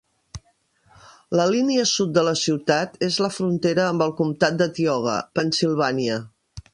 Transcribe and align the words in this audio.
La 1.39 1.43
línia 1.49 1.83
sud 1.89 2.15
de 2.15 2.23
la 2.29 2.33
ciutat 2.43 2.97
és 3.09 3.19
la 3.25 3.31
frontera 3.35 3.85
amb 3.91 4.07
el 4.09 4.15
comtat 4.23 4.57
de 4.63 4.69
Tioga, 4.79 5.19
Pennsylvania. 5.41 6.17